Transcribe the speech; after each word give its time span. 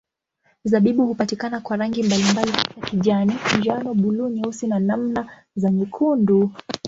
Zabibu 0.63 1.05
hupatikana 1.05 1.59
kwa 1.61 1.77
rangi 1.77 2.03
mbalimbali 2.03 2.51
hasa 2.51 2.81
kijani, 2.85 3.33
njano, 3.59 3.93
buluu, 3.93 4.29
nyeusi 4.29 4.67
na 4.67 4.79
namna 4.79 5.29
za 5.55 5.71
nyekundu. 5.71 6.51